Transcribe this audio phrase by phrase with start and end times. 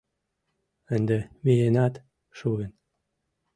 [0.95, 1.93] —Ынде миенат
[2.37, 2.71] шуын.